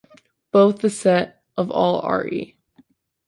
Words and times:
Both 0.51 0.79
the 0.79 0.89
set 0.89 1.43
of 1.55 1.69
all 1.69 1.99
r.e. 2.01 2.57